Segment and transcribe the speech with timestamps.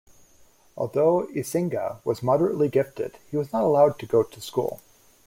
[0.75, 4.81] Although Eisinga was moderately gifted, he was not allowed to go to school.